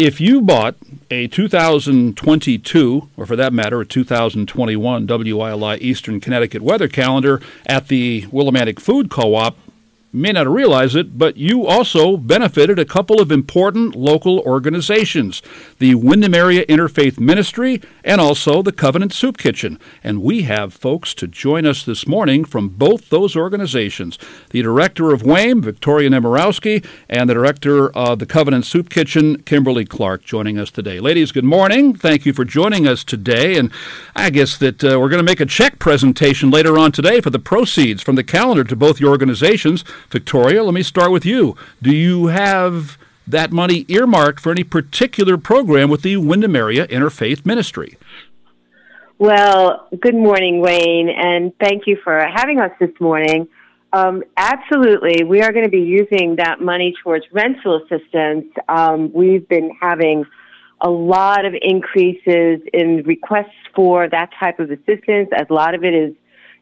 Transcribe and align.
if 0.00 0.18
you 0.18 0.40
bought 0.40 0.76
a 1.10 1.26
2022, 1.26 3.08
or 3.18 3.26
for 3.26 3.36
that 3.36 3.52
matter, 3.52 3.82
a 3.82 3.86
2021 3.86 5.06
WILI 5.06 5.78
Eastern 5.78 6.20
Connecticut 6.20 6.62
weather 6.62 6.88
calendar 6.88 7.42
at 7.66 7.88
the 7.88 8.22
Willimantic 8.32 8.80
Food 8.80 9.10
Co 9.10 9.34
op, 9.34 9.58
may 10.12 10.32
not 10.32 10.48
realize 10.48 10.94
it, 10.94 11.16
but 11.18 11.36
you 11.36 11.66
also 11.66 12.16
benefited 12.16 12.78
a 12.78 12.84
couple 12.84 13.20
of 13.20 13.30
important 13.30 13.94
local 13.94 14.40
organizations 14.40 15.42
the 15.78 15.94
Windham 15.94 16.34
Area 16.34 16.66
Interfaith 16.66 17.18
Ministry 17.20 17.80
and 18.04 18.20
also 18.20 18.60
the 18.62 18.72
Covenant 18.72 19.12
Soup 19.12 19.38
Kitchen. 19.38 19.78
And 20.02 20.22
we 20.22 20.42
have 20.42 20.74
folks 20.74 21.14
to 21.14 21.26
join 21.26 21.64
us 21.64 21.84
this 21.84 22.06
morning 22.06 22.44
from 22.44 22.68
both 22.68 23.08
those 23.08 23.36
organizations 23.36 24.18
the 24.50 24.62
director 24.62 25.12
of 25.12 25.22
WAIM, 25.22 25.62
Victoria 25.62 26.10
Nemorowski, 26.10 26.84
and 27.08 27.30
the 27.30 27.34
director 27.34 27.90
of 27.96 28.18
the 28.18 28.26
Covenant 28.26 28.66
Soup 28.66 28.90
Kitchen, 28.90 29.42
Kimberly 29.42 29.84
Clark, 29.84 30.24
joining 30.24 30.58
us 30.58 30.70
today. 30.70 30.98
Ladies, 31.00 31.32
good 31.32 31.44
morning. 31.44 31.94
Thank 31.94 32.26
you 32.26 32.32
for 32.32 32.44
joining 32.44 32.86
us 32.86 33.04
today. 33.04 33.56
And 33.56 33.70
I 34.16 34.30
guess 34.30 34.56
that 34.58 34.82
uh, 34.82 34.98
we're 34.98 35.08
going 35.08 35.24
to 35.24 35.30
make 35.30 35.40
a 35.40 35.46
check 35.46 35.78
presentation 35.78 36.50
later 36.50 36.78
on 36.78 36.92
today 36.92 37.20
for 37.20 37.30
the 37.30 37.38
proceeds 37.38 38.02
from 38.02 38.16
the 38.16 38.24
calendar 38.24 38.64
to 38.64 38.76
both 38.76 39.00
your 39.00 39.10
organizations. 39.10 39.84
Victoria, 40.08 40.62
let 40.62 40.74
me 40.74 40.82
start 40.82 41.10
with 41.10 41.26
you. 41.26 41.56
Do 41.82 41.94
you 41.94 42.28
have 42.28 42.98
that 43.26 43.52
money 43.52 43.84
earmarked 43.88 44.40
for 44.40 44.50
any 44.50 44.64
particular 44.64 45.36
program 45.36 45.90
with 45.90 46.02
the 46.02 46.16
Windham 46.16 46.56
Area 46.56 46.86
Interfaith 46.88 47.46
Ministry? 47.46 47.96
Well, 49.18 49.88
good 50.00 50.14
morning, 50.14 50.60
Wayne, 50.60 51.10
and 51.10 51.52
thank 51.58 51.86
you 51.86 51.98
for 52.02 52.26
having 52.26 52.58
us 52.58 52.70
this 52.80 52.90
morning. 53.00 53.48
Um, 53.92 54.22
absolutely, 54.36 55.24
we 55.24 55.42
are 55.42 55.52
going 55.52 55.64
to 55.64 55.70
be 55.70 55.82
using 55.82 56.36
that 56.36 56.60
money 56.60 56.94
towards 57.02 57.26
rental 57.32 57.82
assistance. 57.82 58.46
Um, 58.68 59.12
we've 59.12 59.46
been 59.48 59.72
having 59.80 60.24
a 60.80 60.88
lot 60.88 61.44
of 61.44 61.54
increases 61.60 62.60
in 62.72 63.02
requests 63.04 63.48
for 63.74 64.08
that 64.08 64.30
type 64.38 64.58
of 64.58 64.70
assistance. 64.70 65.28
as 65.36 65.46
A 65.50 65.52
lot 65.52 65.74
of 65.74 65.84
it 65.84 65.92
is 65.92 66.14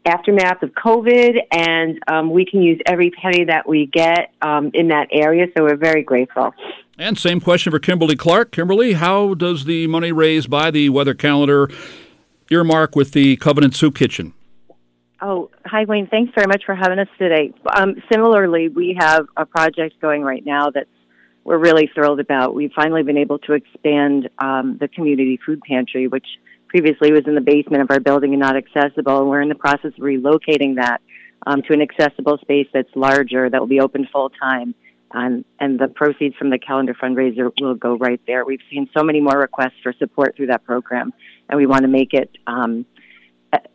aftermath 0.05 0.63
of 0.63 0.71
COVID, 0.71 1.39
and 1.51 1.99
um, 2.09 2.31
we 2.31 2.45
can 2.45 2.63
use 2.63 2.81
every 2.87 3.11
penny 3.11 3.45
that 3.45 3.69
we 3.69 3.87
get 3.87 4.33
um, 4.43 4.71
in 4.75 4.89
that 4.89 5.09
area. 5.13 5.47
So 5.57 5.65
we're 5.65 5.77
very 5.77 6.03
grateful. 6.03 6.55
And 6.99 7.19
same 7.19 7.41
question 7.41 7.71
for 7.71 7.79
Kimberly 7.79 8.17
Clark. 8.17 8.51
Kimberly, 8.51 8.95
how 8.95 9.35
does 9.35 9.65
the 9.65 9.87
money 9.87 10.11
raised 10.11 10.51
by 10.51 10.71
the 10.71 10.89
weather 10.89 11.15
calendar 11.15 11.71
earmark 12.51 12.97
with 12.97 13.13
the 13.13 13.37
Covenant 13.37 13.77
Soup 13.77 13.95
Kitchen? 13.95 14.35
Oh, 15.21 15.51
hi, 15.67 15.85
Wayne. 15.85 16.07
Thanks 16.07 16.33
very 16.35 16.47
much 16.47 16.63
for 16.65 16.75
having 16.75 16.99
us 16.99 17.09
today. 17.19 17.53
Um, 17.75 17.97
similarly, 18.11 18.69
we 18.69 18.97
have 18.99 19.27
a 19.37 19.45
project 19.45 20.01
going 20.01 20.23
right 20.23 20.45
now 20.45 20.71
that 20.71 20.87
we're 21.45 21.59
really 21.59 21.91
thrilled 21.93 22.21
about. 22.21 22.55
We've 22.55 22.73
finally 22.73 23.03
been 23.03 23.17
able 23.17 23.39
to 23.41 23.55
expand 23.55 24.29
um, 24.39 24.77
the 24.81 24.87
community 24.87 25.39
food 25.45 25.61
pantry, 25.63 26.07
which 26.07 26.27
previously 26.69 27.13
was 27.13 27.23
in 27.27 27.35
the 27.35 27.41
basement 27.41 27.83
of 27.83 27.91
our 27.91 28.01
building 28.01 28.33
and 28.33 28.41
not 28.41 28.57
accessible. 28.57 29.27
We're 29.27 29.41
in 29.41 29.49
the 29.49 29.55
process 29.55 29.93
of 29.97 30.03
relocating 30.03 30.77
that 30.77 31.01
um, 31.47 31.63
to 31.63 31.73
an 31.73 31.81
accessible 31.81 32.39
space 32.39 32.69
that's 32.73 32.89
larger 32.95 33.49
that 33.49 33.61
will 33.61 33.69
be 33.69 33.81
open 33.81 34.07
full 34.13 34.31
time. 34.31 34.75
Um, 35.11 35.45
and 35.59 35.79
the 35.79 35.89
proceeds 35.89 36.37
from 36.37 36.51
the 36.51 36.59
calendar 36.59 36.95
fundraiser 36.95 37.51
will 37.61 37.75
go 37.75 37.97
right 37.97 38.21
there. 38.27 38.45
We've 38.45 38.61
seen 38.71 38.91
so 38.95 39.03
many 39.03 39.21
more 39.21 39.39
requests 39.39 39.81
for 39.83 39.95
support 39.99 40.37
through 40.37 40.49
that 40.49 40.65
program, 40.65 41.15
and 41.49 41.59
we 41.59 41.67
want 41.67 41.83
to 41.83 41.89
make 41.89 42.13
it 42.13 42.31
um, 42.47 42.85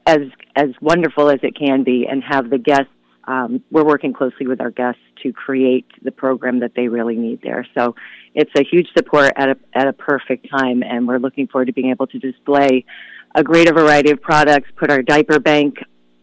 as 0.06 0.20
as 0.56 0.70
wonderful 0.80 1.32
as 1.32 1.40
it 1.42 1.58
can 1.58 1.84
be, 1.84 2.06
and 2.08 2.24
have 2.24 2.52
the 2.52 2.60
guests. 2.60 2.92
Um, 3.26 3.64
we're 3.72 3.86
working 3.86 4.14
closely 4.14 4.48
with 4.48 4.60
our 4.60 4.72
guests 4.72 5.02
to 5.24 5.32
create 5.32 5.86
the 6.02 6.12
program 6.12 6.60
that 6.60 6.74
they 6.76 6.88
really 6.88 7.16
need 7.16 7.42
there. 7.42 7.66
So 7.76 7.96
it's 8.36 8.52
a 8.58 8.64
huge 8.64 8.88
support 8.96 9.32
at 9.36 9.50
a, 9.50 9.56
at 9.74 9.88
a 9.88 9.94
perfect 9.94 10.48
time, 10.50 10.84
and 10.84 11.08
we're 11.08 11.20
looking 11.20 11.48
forward 11.48 11.66
to 11.66 11.74
being 11.74 11.90
able 11.90 12.08
to 12.08 12.20
display 12.20 12.86
a 13.36 13.44
greater 13.44 13.74
variety 13.74 14.12
of 14.12 14.22
products, 14.22 14.70
put 14.78 14.92
our 14.92 15.02
diaper 15.02 15.40
bank 15.40 15.76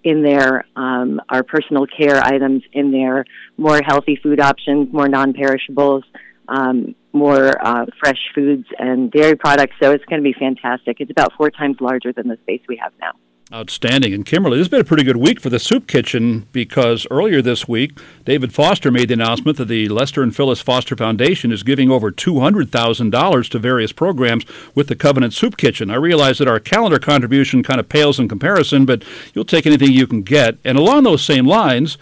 in 0.04 0.22
there, 0.22 0.64
um, 0.76 1.20
our 1.28 1.42
personal 1.42 1.86
care 1.86 2.24
items 2.24 2.62
in 2.72 2.90
there, 2.90 3.24
more 3.56 3.80
healthy 3.84 4.18
food 4.22 4.40
options, 4.40 4.92
more 4.92 5.08
non-perishables, 5.08 6.04
um, 6.48 6.94
more 7.12 7.52
uh, 7.64 7.86
fresh 7.98 8.18
foods 8.34 8.66
and 8.78 9.10
dairy 9.10 9.36
products. 9.36 9.74
So 9.82 9.92
it's 9.92 10.04
going 10.06 10.22
to 10.22 10.24
be 10.24 10.34
fantastic. 10.38 10.98
It's 11.00 11.10
about 11.10 11.32
four 11.36 11.50
times 11.50 11.76
larger 11.80 12.12
than 12.12 12.28
the 12.28 12.38
space 12.42 12.62
we 12.68 12.76
have 12.76 12.92
now. 13.00 13.12
Outstanding. 13.52 14.14
And 14.14 14.24
Kimberly, 14.24 14.58
this 14.58 14.66
has 14.66 14.70
been 14.70 14.80
a 14.80 14.84
pretty 14.84 15.02
good 15.02 15.16
week 15.16 15.40
for 15.40 15.50
the 15.50 15.58
Soup 15.58 15.88
Kitchen 15.88 16.46
because 16.52 17.04
earlier 17.10 17.42
this 17.42 17.66
week, 17.66 17.98
David 18.24 18.54
Foster 18.54 18.92
made 18.92 19.08
the 19.08 19.14
announcement 19.14 19.58
that 19.58 19.64
the 19.64 19.88
Lester 19.88 20.22
and 20.22 20.34
Phyllis 20.34 20.60
Foster 20.60 20.94
Foundation 20.94 21.50
is 21.50 21.64
giving 21.64 21.90
over 21.90 22.12
$200,000 22.12 23.48
to 23.50 23.58
various 23.58 23.90
programs 23.90 24.44
with 24.76 24.86
the 24.86 24.94
Covenant 24.94 25.32
Soup 25.34 25.56
Kitchen. 25.56 25.90
I 25.90 25.96
realize 25.96 26.38
that 26.38 26.46
our 26.46 26.60
calendar 26.60 27.00
contribution 27.00 27.64
kind 27.64 27.80
of 27.80 27.88
pales 27.88 28.20
in 28.20 28.28
comparison, 28.28 28.86
but 28.86 29.02
you'll 29.34 29.44
take 29.44 29.66
anything 29.66 29.90
you 29.90 30.06
can 30.06 30.22
get. 30.22 30.58
And 30.64 30.78
along 30.78 31.02
those 31.02 31.24
same 31.24 31.44
lines, 31.44 31.98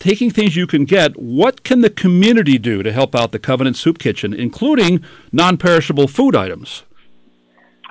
taking 0.00 0.32
things 0.32 0.56
you 0.56 0.66
can 0.66 0.84
get, 0.84 1.16
what 1.16 1.62
can 1.62 1.82
the 1.82 1.90
community 1.90 2.58
do 2.58 2.82
to 2.82 2.90
help 2.90 3.14
out 3.14 3.30
the 3.30 3.38
Covenant 3.38 3.76
Soup 3.76 4.00
Kitchen, 4.00 4.34
including 4.34 5.04
non 5.30 5.58
perishable 5.58 6.08
food 6.08 6.34
items? 6.34 6.82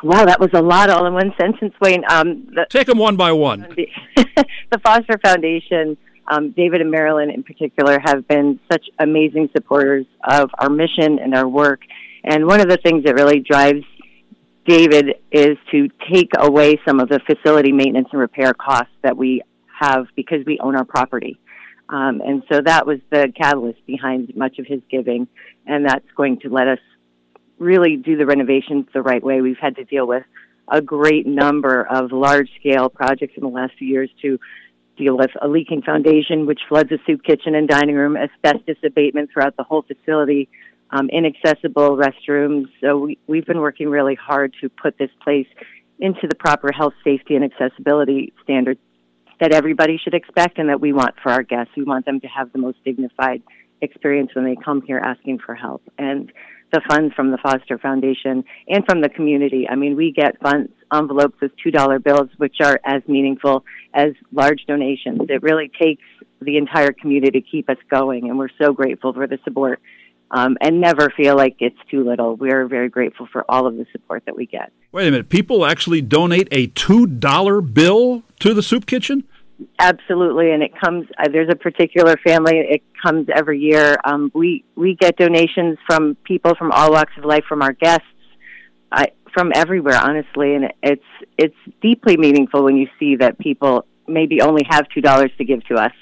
Wow, 0.04 0.26
that 0.26 0.40
was 0.40 0.50
a 0.54 0.62
lot 0.62 0.90
all 0.90 1.06
in 1.06 1.14
one 1.14 1.32
sentence, 1.40 1.74
Wayne. 1.80 2.04
Um, 2.10 2.48
the, 2.54 2.66
Take 2.70 2.88
them 2.88 2.98
one 2.98 3.16
by 3.16 3.32
one. 3.32 3.68
The, 4.72 4.80
Foster 4.80 5.20
Foundation, 5.22 5.98
um, 6.32 6.52
David 6.52 6.80
and 6.80 6.90
Marilyn 6.90 7.30
in 7.30 7.44
particular, 7.44 8.00
have 8.04 8.26
been 8.28 8.58
such 8.72 8.86
amazing 9.00 9.50
supporters 9.54 10.06
of 10.24 10.50
our 10.60 10.70
mission 10.70 11.20
and 11.20 11.36
our 11.36 11.48
work. 11.48 11.82
And 12.24 12.48
one 12.48 12.62
of 12.62 12.70
the 12.70 12.78
things 12.78 13.04
that 13.04 13.16
really 13.16 13.42
drives 13.42 13.84
David 14.66 15.16
is 15.30 15.58
to 15.72 15.90
take 16.12 16.30
away 16.40 16.80
some 16.88 17.02
of 17.02 17.10
the 17.10 17.20
facility 17.26 17.74
maintenance 17.74 18.08
and 18.14 18.22
repair 18.22 18.54
costs 18.54 18.94
that 19.04 19.18
we 19.18 19.42
have 19.82 20.06
because 20.16 20.40
we 20.46 20.58
own 20.62 20.78
our 20.78 20.86
property. 20.86 21.38
Um, 21.90 22.22
and 22.26 22.44
so 22.50 22.62
that 22.64 22.88
was 22.88 23.00
the 23.10 23.34
catalyst 23.36 23.86
behind 23.86 24.32
much 24.36 24.60
of 24.60 24.66
his 24.66 24.80
giving, 24.90 25.28
and 25.68 25.86
that's 25.86 26.06
going 26.16 26.40
to 26.42 26.50
let 26.50 26.68
us 26.68 26.80
really 27.62 27.96
do 27.96 28.18
the 28.18 28.26
renovations 28.26 28.88
the 28.94 29.02
right 29.02 29.24
way. 29.24 29.42
We've 29.42 29.58
had 29.62 29.76
to 29.76 29.86
deal 29.86 30.08
with 30.08 30.24
a 30.68 30.82
great 30.82 31.28
number 31.28 31.86
of 31.88 32.12
large 32.12 32.50
scale 32.60 32.90
projects 32.90 33.34
in 33.38 33.44
the 33.44 33.50
last 33.50 33.74
few 33.78 33.88
years 33.88 34.10
to 34.22 34.40
deal 34.98 35.16
with 35.18 35.32
a 35.42 35.48
leaking 35.48 35.84
foundation, 35.84 36.46
which 36.46 36.62
floods 36.68 36.92
a 36.92 36.98
soup 37.06 37.24
kitchen 37.24 37.56
and 37.56 37.68
dining 37.68 37.96
room, 37.96 38.18
asbestos 38.18 38.78
abatement 38.84 39.30
throughout 39.32 39.56
the 39.58 39.64
whole 39.64 39.84
facility, 39.84 40.50
um, 40.90 41.10
inaccessible 41.10 41.98
restrooms. 41.98 42.66
So 42.82 42.98
we, 42.98 43.18
we've 43.28 43.46
been 43.46 43.60
working 43.60 43.90
really 43.90 44.16
hard 44.16 44.54
to 44.62 44.70
put 44.70 44.98
this 44.98 45.12
place 45.24 45.48
into 46.00 46.28
the 46.28 46.36
proper 46.36 46.72
health, 46.72 46.94
safety, 47.04 47.36
and 47.36 47.46
accessibility 47.46 48.34
standards 48.44 48.80
that 49.40 49.54
everybody 49.54 50.00
should 50.04 50.14
expect 50.14 50.58
and 50.58 50.70
that 50.70 50.82
we 50.82 50.94
want 50.94 51.16
for 51.22 51.32
our 51.32 51.44
guests. 51.44 51.74
We 51.78 51.84
want 51.84 52.06
them 52.06 52.20
to 52.22 52.28
have 52.28 52.52
the 52.52 52.60
most 52.60 52.84
dignified 52.84 53.42
experience 53.82 54.32
when 54.36 54.46
they 54.46 54.56
come 54.56 54.82
here 54.82 55.00
asking 55.00 55.40
for 55.40 55.56
help. 55.56 55.82
And 55.98 56.32
the 56.72 56.82
funds 56.90 57.14
from 57.16 57.32
the 57.32 57.38
Foster 57.38 57.78
Foundation 57.78 58.44
and 58.68 58.84
from 58.86 59.02
the 59.02 59.10
community. 59.10 59.68
I 59.70 59.76
mean, 59.76 59.96
we 59.96 60.12
get 60.12 60.40
funds 60.42 60.72
envelopes 60.94 61.40
with 61.42 61.52
$2 61.66 62.04
bills, 62.04 62.30
which 62.38 62.58
are 62.62 62.80
as 62.84 63.02
meaningful 63.08 63.64
as 63.94 64.12
large 64.32 64.66
donations. 64.68 65.22
It 65.30 65.42
really 65.42 65.72
takes 65.82 66.04
the 66.42 66.58
entire 66.58 66.92
community 66.92 67.42
to 67.42 67.48
keep 67.48 67.70
us 67.70 67.78
going, 67.90 68.30
and 68.30 68.38
we're 68.38 68.50
so 68.62 68.74
grateful 68.74 69.14
for 69.14 69.28
the 69.28 69.40
support 69.44 69.80
um, 70.32 70.58
and 70.62 70.80
never 70.80 71.12
feel 71.16 71.36
like 71.36 71.58
it's 71.60 71.78
too 71.90 72.04
little. 72.04 72.36
We're 72.36 72.68
very 72.68 72.90
grateful 72.90 73.28
for 73.32 73.46
all 73.50 73.68
of 73.68 73.76
the 73.76 73.86
support 73.92 74.24
that 74.26 74.36
we 74.36 74.46
get. 74.46 74.72
Wait 74.92 75.08
a 75.08 75.12
minute. 75.12 75.30
People 75.30 75.66
actually 75.66 76.02
donate 76.02 76.48
a 76.52 76.68
$2 76.68 77.74
bill 77.74 78.24
to 78.40 78.54
the 78.54 78.64
soup 78.64 78.86
kitchen? 78.86 79.26
Absolutely, 79.80 80.52
and 80.52 80.64
it 80.64 80.72
comes. 80.80 81.08
Uh, 81.18 81.28
there's 81.32 81.50
a 81.52 81.56
particular 81.56 82.16
family. 82.26 82.54
It 82.58 82.84
comes 83.04 83.28
every 83.34 83.60
year. 83.60 83.98
Um, 84.04 84.32
we 84.34 84.64
we 84.76 84.96
get 84.96 85.18
donations 85.18 85.78
from 85.88 86.16
people 86.24 86.56
from 86.56 86.72
all 86.72 86.92
walks 86.92 87.14
of 87.18 87.26
life, 87.26 87.44
from 87.48 87.62
our 87.62 87.74
guests, 87.74 88.06
uh, 88.92 89.06
from 89.34 89.52
everywhere. 89.54 90.00
Honestly, 90.02 90.56
and 90.56 90.72
it's 90.82 91.04
it's 91.38 91.56
deeply 91.82 92.18
meaningful 92.18 92.64
when 92.64 92.78
you 92.78 92.88
see 93.00 93.18
that 93.18 93.38
people 93.40 93.86
maybe 94.08 94.42
only 94.42 94.64
have 94.70 94.88
two 94.94 95.02
dollars 95.02 95.32
to 95.38 95.46
give 95.46 95.64
to 95.68 95.76
us, 95.76 95.94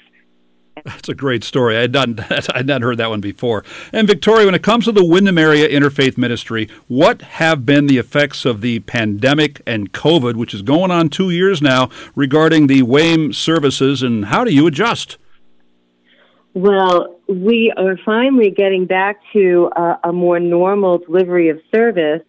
that's 0.84 1.08
a 1.08 1.14
great 1.14 1.44
story. 1.44 1.76
I 1.76 1.82
had 1.82 1.92
not 1.92 2.30
I 2.54 2.58
had 2.58 2.66
not 2.66 2.82
heard 2.82 2.98
that 2.98 3.10
one 3.10 3.20
before. 3.20 3.64
And 3.92 4.06
Victoria, 4.06 4.46
when 4.46 4.54
it 4.54 4.62
comes 4.62 4.84
to 4.86 4.92
the 4.92 5.04
Windham 5.04 5.38
Area 5.38 5.68
Interfaith 5.68 6.16
Ministry, 6.16 6.68
what 6.88 7.22
have 7.22 7.66
been 7.66 7.86
the 7.86 7.98
effects 7.98 8.44
of 8.44 8.60
the 8.60 8.80
pandemic 8.80 9.62
and 9.66 9.92
COVID, 9.92 10.36
which 10.36 10.54
is 10.54 10.62
going 10.62 10.90
on 10.90 11.08
two 11.08 11.30
years 11.30 11.60
now, 11.60 11.90
regarding 12.14 12.66
the 12.66 12.82
WAIM 12.82 13.32
services, 13.32 14.02
and 14.02 14.26
how 14.26 14.44
do 14.44 14.52
you 14.52 14.66
adjust? 14.66 15.18
Well, 16.52 17.20
we 17.28 17.72
are 17.76 17.96
finally 18.04 18.50
getting 18.50 18.86
back 18.86 19.20
to 19.34 19.70
a, 19.76 19.98
a 20.04 20.12
more 20.12 20.40
normal 20.40 20.98
delivery 20.98 21.48
of 21.48 21.60
service. 21.72 22.22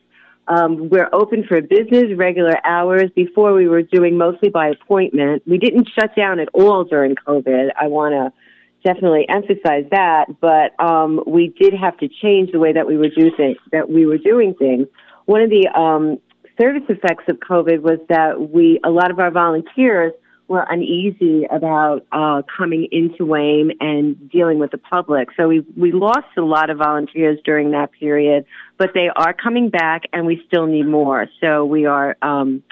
Um, 0.47 0.89
we're 0.89 1.09
open 1.11 1.43
for 1.47 1.61
business, 1.61 2.15
regular 2.15 2.55
hours. 2.65 3.09
Before 3.15 3.53
we 3.53 3.67
were 3.67 3.81
doing 3.81 4.17
mostly 4.17 4.49
by 4.49 4.69
appointment. 4.69 5.43
We 5.47 5.57
didn't 5.57 5.89
shut 5.97 6.15
down 6.15 6.39
at 6.39 6.49
all 6.53 6.83
during 6.83 7.15
COVID. 7.15 7.69
I 7.79 7.87
want 7.87 8.13
to 8.13 8.40
definitely 8.83 9.27
emphasize 9.29 9.85
that. 9.91 10.25
But 10.39 10.79
um, 10.83 11.23
we 11.25 11.53
did 11.59 11.73
have 11.73 11.97
to 11.99 12.07
change 12.07 12.51
the 12.51 12.59
way 12.59 12.73
that 12.73 12.87
we 12.87 12.97
were 12.97 13.09
do 13.09 13.31
that 13.71 13.89
we 13.89 14.05
were 14.05 14.17
doing 14.17 14.53
things. 14.53 14.87
One 15.25 15.41
of 15.41 15.49
the 15.49 15.67
um, 15.69 16.19
service 16.59 16.83
effects 16.89 17.25
of 17.29 17.37
COVID 17.37 17.81
was 17.81 17.99
that 18.09 18.49
we 18.51 18.79
a 18.83 18.89
lot 18.89 19.11
of 19.11 19.19
our 19.19 19.31
volunteers 19.31 20.13
were 20.51 20.65
uneasy 20.69 21.45
about 21.49 22.05
uh, 22.11 22.41
coming 22.57 22.85
into 22.91 23.25
WAIM 23.25 23.71
and 23.79 24.29
dealing 24.29 24.59
with 24.59 24.71
the 24.71 24.77
public. 24.77 25.29
So 25.37 25.47
we, 25.47 25.65
we 25.77 25.93
lost 25.93 26.27
a 26.37 26.41
lot 26.41 26.69
of 26.69 26.77
volunteers 26.77 27.39
during 27.45 27.71
that 27.71 27.93
period, 27.93 28.45
but 28.77 28.89
they 28.93 29.07
are 29.15 29.33
coming 29.33 29.69
back 29.69 30.03
and 30.11 30.25
we 30.25 30.43
still 30.47 30.65
need 30.65 30.87
more. 30.87 31.27
So 31.39 31.63
we 31.63 31.85
are 31.85 32.17
um, 32.21 32.63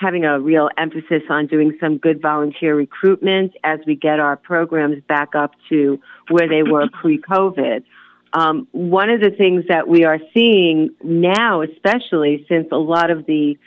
having 0.00 0.24
a 0.24 0.40
real 0.40 0.70
emphasis 0.78 1.22
on 1.28 1.46
doing 1.46 1.76
some 1.78 1.98
good 1.98 2.22
volunteer 2.22 2.74
recruitment 2.74 3.52
as 3.62 3.78
we 3.86 3.94
get 3.94 4.18
our 4.18 4.34
programs 4.34 5.02
back 5.06 5.34
up 5.34 5.52
to 5.68 6.00
where 6.30 6.48
they 6.48 6.62
were 6.62 6.88
pre-COVID. 7.00 7.84
Um, 8.32 8.66
one 8.72 9.10
of 9.10 9.20
the 9.20 9.30
things 9.30 9.64
that 9.68 9.88
we 9.88 10.04
are 10.04 10.18
seeing 10.32 10.94
now, 11.04 11.62
especially 11.62 12.46
since 12.48 12.68
a 12.72 12.78
lot 12.78 13.10
of 13.10 13.26
the 13.26 13.58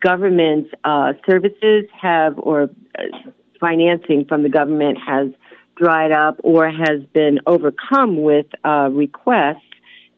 government 0.00 0.68
uh, 0.84 1.14
services 1.28 1.86
have 2.00 2.38
or 2.38 2.70
uh, 2.96 3.02
financing 3.58 4.26
from 4.26 4.42
the 4.42 4.48
government 4.48 4.98
has 5.04 5.28
dried 5.76 6.12
up 6.12 6.38
or 6.44 6.70
has 6.70 7.02
been 7.12 7.40
overcome 7.46 8.22
with 8.22 8.46
uh, 8.64 8.88
requests 8.92 9.64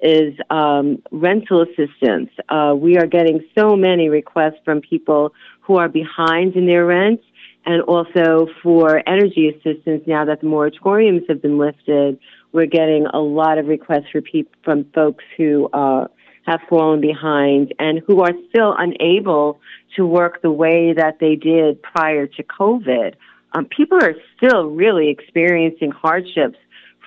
is 0.03 0.35
um, 0.51 1.01
rental 1.13 1.63
assistance. 1.63 2.31
Uh, 2.49 2.75
we 2.77 2.99
are 2.99 3.07
getting 3.07 3.41
so 3.57 3.77
many 3.77 4.09
requests 4.09 4.59
from 4.65 4.81
people 4.81 5.33
who 5.63 5.77
are 5.77 5.89
behind 5.89 6.55
in 6.57 6.67
their 6.67 6.85
rent 6.85 7.21
and 7.65 7.83
also 7.83 8.49
for 8.63 9.03
energy 9.09 9.49
assistance 9.49 10.03
now 10.07 10.25
that 10.25 10.41
the 10.41 10.47
moratoriums 10.47 11.29
have 11.29 11.41
been 11.41 11.59
lifted. 11.59 12.19
We're 12.53 12.67
getting 12.67 13.07
a 13.07 13.21
lot 13.21 13.59
of 13.59 13.67
requests 13.67 14.11
for 14.11 14.21
from 14.65 14.85
folks 14.95 15.25
who 15.37 15.69
uh, 15.73 16.09
have 16.47 16.61
fallen 16.69 17.01
behind 17.01 17.73
and 17.79 18.01
who 18.07 18.21
are 18.21 18.33
still 18.51 18.75
unable 18.77 19.61
to 19.97 20.05
work 20.05 20.43
the 20.43 20.51
way 20.51 20.93
that 20.93 21.19
they 21.21 21.37
did 21.37 21.81
prior 21.83 22.27
to 22.27 22.43
COVID. 22.43 23.15
Um, 23.53 23.67
people 23.67 23.99
are 24.03 24.15
still 24.37 24.67
really 24.67 25.11
experiencing 25.11 25.91
hardships 25.91 26.59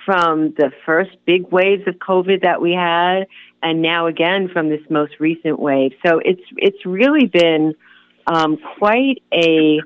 from 0.04 0.54
the 0.56 0.70
first 0.86 1.10
big 1.26 1.50
waves 1.50 1.82
of 1.86 1.96
COVID 1.96 2.42
that 2.42 2.62
we 2.62 2.72
had, 2.72 3.26
and 3.62 3.82
now 3.82 4.06
again 4.06 4.48
from 4.52 4.68
this 4.68 4.80
most 4.88 5.14
recent 5.18 5.58
wave. 5.58 5.92
So 6.06 6.20
it's 6.24 6.42
it's 6.56 6.86
really 6.86 7.26
been 7.26 7.74
um, 8.26 8.58
quite 8.78 9.22
a 9.32 9.78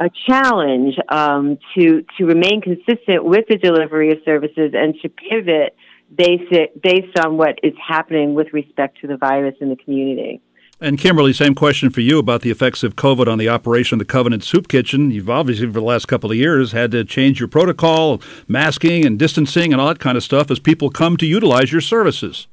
a 0.00 0.10
challenge 0.26 0.94
um, 1.08 1.58
to 1.74 2.04
to 2.18 2.24
remain 2.24 2.60
consistent 2.60 3.24
with 3.24 3.46
the 3.48 3.56
delivery 3.56 4.12
of 4.12 4.18
services 4.24 4.72
and 4.74 4.94
to 5.02 5.08
pivot 5.08 5.74
based 6.14 6.52
based 6.82 7.18
on 7.18 7.36
what 7.36 7.58
is 7.62 7.74
happening 7.86 8.34
with 8.34 8.52
respect 8.52 9.00
to 9.00 9.06
the 9.06 9.16
virus 9.16 9.54
in 9.60 9.70
the 9.70 9.76
community. 9.76 10.40
And 10.78 10.98
Kimberly, 10.98 11.32
same 11.32 11.54
question 11.54 11.88
for 11.88 12.02
you 12.02 12.18
about 12.18 12.42
the 12.42 12.50
effects 12.50 12.82
of 12.82 12.96
COVID 12.96 13.28
on 13.32 13.38
the 13.38 13.48
operation 13.48 13.94
of 13.94 13.98
the 14.00 14.12
Covenant 14.12 14.44
Soup 14.44 14.68
Kitchen. 14.68 15.10
You've 15.10 15.30
obviously, 15.30 15.66
for 15.66 15.72
the 15.72 15.80
last 15.80 16.06
couple 16.06 16.30
of 16.30 16.36
years, 16.36 16.72
had 16.72 16.90
to 16.90 17.02
change 17.02 17.40
your 17.40 17.48
protocol, 17.48 18.20
masking 18.46 19.06
and 19.06 19.18
distancing 19.18 19.72
and 19.72 19.80
all 19.80 19.88
that 19.88 20.00
kind 20.00 20.18
of 20.18 20.22
stuff 20.22 20.50
as 20.50 20.58
people 20.58 20.90
come 20.90 21.16
to 21.16 21.24
utilize 21.24 21.72
your 21.72 21.80
services. 21.80 22.46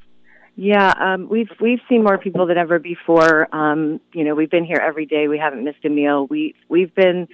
Yeah, 0.55 0.93
um, 0.99 1.29
we've 1.29 1.49
we've 1.59 1.79
seen 1.89 2.03
more 2.03 2.17
people 2.17 2.45
than 2.45 2.57
ever 2.57 2.77
before. 2.77 3.53
Um, 3.55 3.99
you 4.13 4.23
know, 4.23 4.35
we've 4.35 4.51
been 4.51 4.65
here 4.65 4.77
every 4.77 5.07
day. 5.07 5.27
We 5.27 5.39
haven't 5.39 5.63
missed 5.63 5.83
a 5.83 5.89
meal. 5.89 6.27
We 6.29 6.53
we've 6.69 6.93
been 6.93 7.27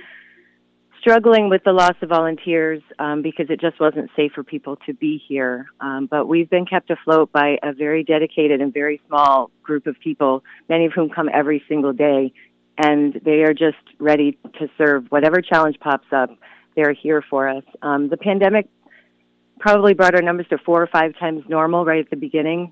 struggling 1.01 1.49
with 1.49 1.63
the 1.63 1.71
loss 1.71 1.95
of 2.01 2.09
volunteers 2.09 2.81
um, 2.97 3.21
because 3.21 3.47
it 3.49 3.59
just 3.59 3.79
wasn't 3.79 4.09
safe 4.15 4.31
for 4.33 4.43
people 4.43 4.77
to 4.85 4.93
be 4.93 5.21
here. 5.27 5.67
Um, 5.81 6.07
but 6.09 6.27
we've 6.27 6.49
been 6.49 6.65
kept 6.65 6.89
afloat 6.89 7.31
by 7.31 7.57
a 7.63 7.73
very 7.73 8.03
dedicated 8.03 8.61
and 8.61 8.73
very 8.73 9.01
small 9.07 9.51
group 9.63 9.87
of 9.87 9.95
people, 10.01 10.43
many 10.67 10.85
of 10.85 10.93
whom 10.93 11.09
come 11.09 11.29
every 11.33 11.63
single 11.67 11.93
day, 11.93 12.33
and 12.77 13.19
they 13.25 13.43
are 13.43 13.53
just 13.53 13.77
ready 13.97 14.37
to 14.59 14.69
serve 14.77 15.05
whatever 15.09 15.41
challenge 15.41 15.77
pops 15.79 16.07
up. 16.13 16.29
They're 16.75 16.93
here 16.93 17.23
for 17.29 17.49
us. 17.49 17.63
Um, 17.81 18.09
the 18.09 18.17
pandemic 18.17 18.67
probably 19.59 19.93
brought 19.93 20.15
our 20.15 20.21
numbers 20.21 20.47
to 20.51 20.57
four 20.57 20.81
or 20.81 20.87
five 20.87 21.17
times 21.19 21.43
normal 21.49 21.83
right 21.83 21.99
at 21.99 22.09
the 22.09 22.15
beginning, 22.15 22.71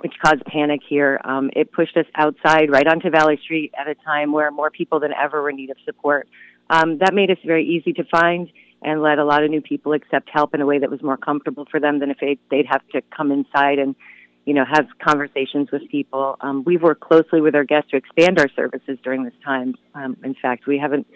which 0.00 0.14
caused 0.24 0.44
panic 0.44 0.80
here. 0.88 1.20
Um, 1.24 1.50
it 1.54 1.72
pushed 1.72 1.96
us 1.96 2.06
outside 2.14 2.70
right 2.70 2.86
onto 2.86 3.10
Valley 3.10 3.38
Street 3.42 3.72
at 3.78 3.88
a 3.88 3.94
time 3.96 4.32
where 4.32 4.50
more 4.50 4.70
people 4.70 5.00
than 5.00 5.12
ever 5.12 5.42
were 5.42 5.50
in 5.50 5.56
need 5.56 5.70
of 5.70 5.76
support. 5.84 6.28
Um, 6.70 6.98
that 6.98 7.14
made 7.14 7.30
us 7.30 7.38
very 7.44 7.66
easy 7.66 7.92
to 7.94 8.04
find 8.04 8.48
and 8.82 9.02
let 9.02 9.18
a 9.18 9.24
lot 9.24 9.42
of 9.42 9.50
new 9.50 9.60
people 9.60 9.92
accept 9.92 10.28
help 10.32 10.54
in 10.54 10.60
a 10.60 10.66
way 10.66 10.78
that 10.78 10.90
was 10.90 11.02
more 11.02 11.16
comfortable 11.16 11.66
for 11.70 11.80
them 11.80 11.98
than 11.98 12.10
if 12.10 12.18
they, 12.20 12.38
they'd 12.50 12.66
have 12.66 12.86
to 12.92 13.02
come 13.16 13.32
inside 13.32 13.78
and, 13.78 13.96
you 14.44 14.54
know, 14.54 14.64
have 14.64 14.86
conversations 15.02 15.68
with 15.72 15.82
people. 15.90 16.36
Um, 16.40 16.62
we've 16.64 16.82
worked 16.82 17.00
closely 17.00 17.40
with 17.40 17.54
our 17.54 17.64
guests 17.64 17.90
to 17.90 17.96
expand 17.96 18.38
our 18.38 18.48
services 18.54 18.98
during 19.02 19.24
this 19.24 19.34
time. 19.44 19.74
Um, 19.94 20.16
in 20.22 20.34
fact, 20.40 20.66
we 20.66 20.78
haven't 20.78 21.06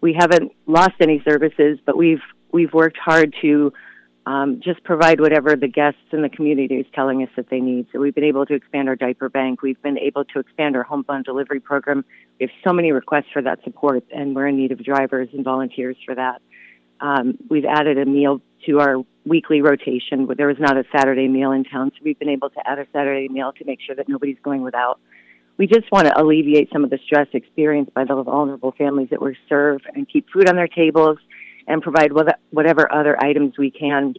we 0.00 0.12
haven't 0.18 0.52
lost 0.66 0.94
any 1.00 1.22
services, 1.28 1.78
but 1.86 1.96
we've 1.96 2.20
we've 2.52 2.72
worked 2.72 2.98
hard 2.98 3.34
to 3.42 3.72
um, 4.26 4.60
just 4.62 4.82
provide 4.82 5.20
whatever 5.20 5.54
the 5.54 5.68
guests 5.68 6.00
in 6.10 6.20
the 6.20 6.28
community 6.28 6.74
is 6.74 6.86
telling 6.92 7.22
us 7.22 7.28
that 7.36 7.48
they 7.48 7.60
need. 7.60 7.86
So 7.92 8.00
we've 8.00 8.14
been 8.14 8.24
able 8.24 8.44
to 8.46 8.54
expand 8.54 8.88
our 8.88 8.96
diaper 8.96 9.28
bank. 9.28 9.62
We've 9.62 9.80
been 9.82 9.98
able 9.98 10.24
to 10.24 10.40
expand 10.40 10.74
our 10.74 10.82
home 10.82 11.04
phone 11.04 11.22
delivery 11.22 11.60
program. 11.60 12.04
We 12.40 12.44
have 12.44 12.50
so 12.64 12.72
many 12.72 12.90
requests 12.90 13.30
for 13.32 13.40
that 13.42 13.62
support, 13.62 14.02
and 14.12 14.34
we're 14.34 14.48
in 14.48 14.56
need 14.56 14.72
of 14.72 14.84
drivers 14.84 15.28
and 15.32 15.44
volunteers 15.44 15.96
for 16.04 16.16
that. 16.16 16.42
Um, 17.00 17.38
we've 17.48 17.64
added 17.64 17.98
a 17.98 18.04
meal 18.04 18.40
to 18.66 18.80
our 18.80 18.96
weekly 19.24 19.62
rotation. 19.62 20.28
There 20.36 20.48
was 20.48 20.56
not 20.58 20.76
a 20.76 20.82
Saturday 20.90 21.28
meal 21.28 21.52
in 21.52 21.62
town, 21.62 21.92
so 21.92 21.98
we've 22.04 22.18
been 22.18 22.28
able 22.28 22.50
to 22.50 22.68
add 22.68 22.80
a 22.80 22.86
Saturday 22.92 23.28
meal 23.28 23.52
to 23.52 23.64
make 23.64 23.78
sure 23.80 23.94
that 23.94 24.08
nobody's 24.08 24.38
going 24.42 24.62
without. 24.62 24.98
We 25.56 25.68
just 25.68 25.90
want 25.92 26.08
to 26.08 26.20
alleviate 26.20 26.70
some 26.72 26.82
of 26.82 26.90
the 26.90 26.98
stress 27.06 27.28
experienced 27.32 27.94
by 27.94 28.04
the 28.04 28.20
vulnerable 28.22 28.72
families 28.76 29.08
that 29.10 29.22
we 29.22 29.36
serve 29.48 29.82
and 29.94 30.08
keep 30.08 30.26
food 30.30 30.48
on 30.48 30.56
their 30.56 30.68
tables 30.68 31.18
and 31.66 31.82
provide 31.82 32.10
whatever 32.50 32.92
other 32.92 33.16
items 33.22 33.58
we 33.58 33.70
can. 33.70 34.14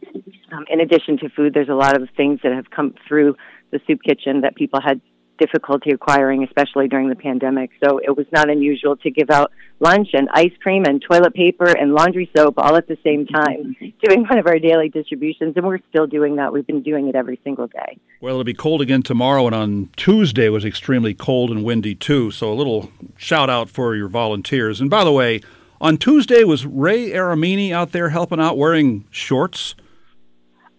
Um, 0.52 0.64
in 0.70 0.80
addition 0.80 1.18
to 1.18 1.28
food, 1.30 1.54
there's 1.54 1.68
a 1.68 1.74
lot 1.74 2.00
of 2.00 2.08
things 2.16 2.40
that 2.42 2.52
have 2.52 2.70
come 2.70 2.94
through 3.06 3.36
the 3.70 3.80
soup 3.86 4.00
kitchen 4.02 4.42
that 4.42 4.54
people 4.54 4.80
had 4.80 5.00
difficulty 5.38 5.90
acquiring, 5.90 6.44
especially 6.44 6.88
during 6.88 7.08
the 7.08 7.14
pandemic. 7.14 7.70
So 7.82 7.98
it 7.98 8.16
was 8.16 8.26
not 8.32 8.50
unusual 8.50 8.96
to 8.96 9.10
give 9.10 9.30
out 9.30 9.52
lunch 9.80 10.08
and 10.12 10.28
ice 10.32 10.52
cream 10.60 10.84
and 10.84 11.00
toilet 11.00 11.32
paper 11.32 11.66
and 11.66 11.94
laundry 11.94 12.28
soap 12.36 12.54
all 12.58 12.76
at 12.76 12.88
the 12.88 12.98
same 13.04 13.26
time, 13.26 13.76
doing 14.02 14.26
one 14.28 14.38
of 14.38 14.46
our 14.46 14.58
daily 14.58 14.88
distributions. 14.88 15.54
And 15.56 15.64
we're 15.64 15.78
still 15.88 16.06
doing 16.06 16.36
that. 16.36 16.52
We've 16.52 16.66
been 16.66 16.82
doing 16.82 17.08
it 17.08 17.14
every 17.14 17.40
single 17.44 17.68
day. 17.68 17.98
Well, 18.20 18.34
it'll 18.34 18.44
be 18.44 18.54
cold 18.54 18.82
again 18.82 19.02
tomorrow, 19.02 19.46
and 19.46 19.54
on 19.54 19.90
Tuesday 19.96 20.46
it 20.46 20.50
was 20.50 20.64
extremely 20.64 21.14
cold 21.14 21.50
and 21.50 21.64
windy 21.64 21.94
too. 21.94 22.30
So 22.30 22.52
a 22.52 22.54
little 22.54 22.90
shout 23.16 23.48
out 23.48 23.70
for 23.70 23.94
your 23.94 24.08
volunteers. 24.08 24.80
And 24.80 24.90
by 24.90 25.04
the 25.04 25.12
way, 25.12 25.40
on 25.80 25.96
Tuesday, 25.96 26.44
was 26.44 26.66
Ray 26.66 27.10
Aramini 27.10 27.72
out 27.72 27.92
there 27.92 28.10
helping 28.10 28.40
out 28.40 28.56
wearing 28.56 29.06
shorts? 29.10 29.74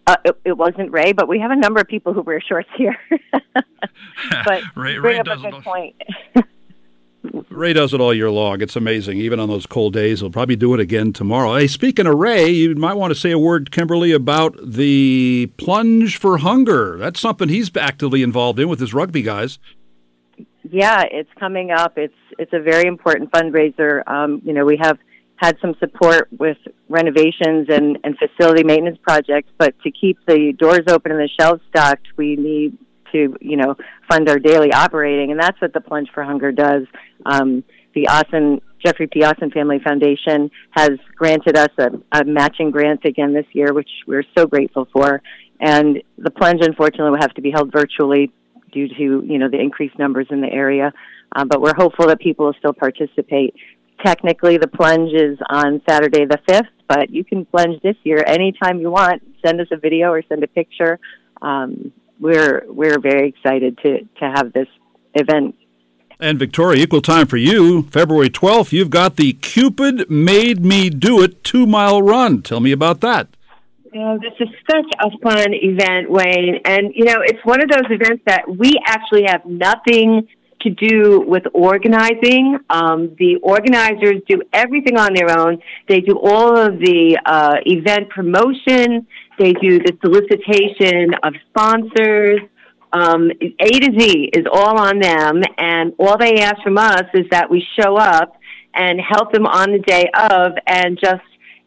Uh, 0.06 0.16
it, 0.24 0.40
it, 0.44 0.56
wasn't 0.56 0.90
Ray, 0.90 1.12
but 1.12 1.28
we 1.28 1.38
have 1.38 1.50
a 1.50 1.56
number 1.56 1.80
of 1.80 1.86
people 1.86 2.12
who 2.12 2.22
wear 2.22 2.40
shorts 2.40 2.68
here. 2.76 2.96
but 4.44 4.62
Ray, 4.74 4.98
Ray 4.98 5.22
does 5.22 5.44
a 5.44 5.50
good 5.50 5.62
point. 5.62 5.94
Ray 7.50 7.74
does 7.74 7.92
it 7.92 8.00
all 8.00 8.14
year 8.14 8.30
long. 8.30 8.62
It's 8.62 8.76
amazing. 8.76 9.18
Even 9.18 9.38
on 9.38 9.48
those 9.48 9.66
cold 9.66 9.92
days, 9.92 10.20
he'll 10.20 10.30
probably 10.30 10.56
do 10.56 10.72
it 10.74 10.80
again 10.80 11.12
tomorrow. 11.12 11.56
Hey, 11.56 11.66
speaking 11.66 12.06
of 12.06 12.14
Ray, 12.14 12.48
you 12.48 12.74
might 12.74 12.94
want 12.94 13.12
to 13.12 13.18
say 13.18 13.30
a 13.30 13.38
word, 13.38 13.70
Kimberly, 13.70 14.12
about 14.12 14.56
the 14.62 15.52
Plunge 15.58 16.16
for 16.16 16.38
Hunger. 16.38 16.96
That's 16.96 17.20
something 17.20 17.48
he's 17.48 17.70
actively 17.76 18.22
involved 18.22 18.58
in 18.58 18.68
with 18.68 18.80
his 18.80 18.94
rugby 18.94 19.22
guys. 19.22 19.58
Yeah, 20.68 21.02
it's 21.10 21.30
coming 21.38 21.70
up. 21.70 21.98
It's 21.98 22.14
it's 22.40 22.52
a 22.54 22.60
very 22.60 22.88
important 22.88 23.30
fundraiser. 23.30 24.02
Um, 24.08 24.40
you 24.44 24.54
know, 24.54 24.64
we 24.64 24.78
have 24.80 24.98
had 25.36 25.56
some 25.60 25.74
support 25.78 26.28
with 26.38 26.56
renovations 26.88 27.68
and, 27.68 27.98
and 28.02 28.16
facility 28.18 28.64
maintenance 28.64 28.98
projects, 29.02 29.50
but 29.58 29.74
to 29.82 29.90
keep 29.90 30.18
the 30.26 30.52
doors 30.58 30.84
open 30.88 31.12
and 31.12 31.20
the 31.20 31.28
shelves 31.38 31.60
stocked, 31.68 32.06
we 32.16 32.36
need 32.36 32.76
to, 33.12 33.36
you 33.40 33.56
know, 33.56 33.76
fund 34.10 34.28
our 34.28 34.38
daily 34.38 34.72
operating, 34.72 35.30
and 35.30 35.40
that's 35.40 35.60
what 35.60 35.72
the 35.72 35.80
Plunge 35.80 36.08
for 36.14 36.24
Hunger 36.24 36.52
does. 36.52 36.82
Um, 37.26 37.62
the 37.94 38.08
Ossen 38.08 38.60
Jeffrey 38.84 39.06
P. 39.06 39.22
Ossen 39.22 39.50
Family 39.50 39.78
Foundation 39.84 40.50
has 40.70 40.92
granted 41.16 41.58
us 41.58 41.70
a, 41.78 41.90
a 42.12 42.24
matching 42.24 42.70
grant 42.70 43.04
again 43.04 43.34
this 43.34 43.46
year, 43.52 43.74
which 43.74 43.90
we're 44.06 44.24
so 44.36 44.46
grateful 44.46 44.88
for. 44.92 45.20
And 45.60 46.02
the 46.16 46.30
plunge, 46.30 46.60
unfortunately, 46.62 47.10
will 47.10 47.20
have 47.20 47.34
to 47.34 47.42
be 47.42 47.50
held 47.50 47.70
virtually 47.72 48.32
due 48.72 48.88
to 48.88 49.24
you 49.26 49.38
know 49.38 49.48
the 49.48 49.58
increased 49.58 49.98
numbers 49.98 50.26
in 50.30 50.40
the 50.40 50.50
area. 50.50 50.92
Um, 51.34 51.48
but 51.48 51.60
we're 51.60 51.74
hopeful 51.76 52.06
that 52.08 52.20
people 52.20 52.46
will 52.46 52.54
still 52.58 52.72
participate. 52.72 53.54
Technically, 54.04 54.56
the 54.58 54.66
plunge 54.66 55.12
is 55.12 55.38
on 55.48 55.80
Saturday 55.88 56.24
the 56.24 56.38
fifth, 56.48 56.72
but 56.88 57.10
you 57.10 57.24
can 57.24 57.44
plunge 57.44 57.80
this 57.82 57.96
year 58.02 58.24
anytime 58.26 58.80
you 58.80 58.90
want. 58.90 59.22
Send 59.44 59.60
us 59.60 59.68
a 59.70 59.76
video 59.76 60.10
or 60.10 60.22
send 60.28 60.42
a 60.42 60.48
picture. 60.48 60.98
Um, 61.40 61.92
we're 62.18 62.64
we're 62.68 62.98
very 62.98 63.28
excited 63.28 63.78
to 63.82 64.00
to 64.00 64.32
have 64.34 64.52
this 64.52 64.68
event 65.14 65.54
and 66.22 66.38
Victoria, 66.38 66.82
equal 66.82 67.00
time 67.00 67.26
for 67.26 67.38
you. 67.38 67.84
February 67.84 68.28
12th, 68.28 68.72
you've 68.72 68.90
got 68.90 69.16
the 69.16 69.32
Cupid 69.32 70.10
Made 70.10 70.62
Me 70.62 70.90
Do 70.90 71.22
It 71.22 71.42
two 71.42 71.66
mile 71.66 72.02
run. 72.02 72.42
Tell 72.42 72.60
me 72.60 72.72
about 72.72 73.00
that. 73.00 73.28
Oh, 73.92 74.18
this 74.18 74.32
is 74.38 74.48
such 74.70 74.86
a 75.00 75.10
fun 75.18 75.52
event, 75.52 76.10
Wayne. 76.10 76.60
And, 76.64 76.92
you 76.94 77.04
know, 77.04 77.22
it's 77.24 77.44
one 77.44 77.60
of 77.60 77.68
those 77.68 77.90
events 77.90 78.22
that 78.26 78.42
we 78.48 78.78
actually 78.86 79.24
have 79.26 79.44
nothing 79.44 80.28
to 80.60 80.70
do 80.70 81.24
with 81.26 81.42
organizing. 81.54 82.58
Um, 82.68 83.16
the 83.18 83.36
organizers 83.42 84.22
do 84.28 84.42
everything 84.52 84.96
on 84.96 85.14
their 85.14 85.36
own. 85.36 85.58
They 85.88 86.00
do 86.00 86.18
all 86.22 86.56
of 86.56 86.78
the 86.78 87.18
uh, 87.24 87.56
event 87.66 88.10
promotion. 88.10 89.06
They 89.38 89.54
do 89.54 89.78
the 89.78 89.96
solicitation 90.02 91.14
of 91.22 91.34
sponsors. 91.48 92.40
Um, 92.92 93.30
a 93.40 93.70
to 93.70 93.98
Z 93.98 94.30
is 94.34 94.46
all 94.52 94.78
on 94.78 94.98
them, 94.98 95.42
and 95.58 95.94
all 95.98 96.18
they 96.18 96.40
ask 96.40 96.60
from 96.62 96.76
us 96.76 97.04
is 97.14 97.24
that 97.30 97.48
we 97.48 97.64
show 97.78 97.96
up 97.96 98.36
and 98.74 99.00
help 99.00 99.32
them 99.32 99.46
on 99.46 99.72
the 99.72 99.78
day 99.78 100.10
of, 100.14 100.52
and 100.66 100.98
just 101.00 101.22